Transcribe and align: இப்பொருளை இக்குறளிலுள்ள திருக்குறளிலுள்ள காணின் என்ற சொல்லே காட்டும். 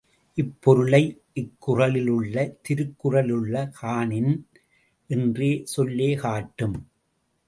இப்பொருளை 0.37 1.01
இக்குறளிலுள்ள 1.35 2.35
திருக்குறளிலுள்ள 2.69 3.69
காணின் 3.81 4.31
என்ற 5.09 5.39
சொல்லே 5.63 6.15
காட்டும். 6.15 6.77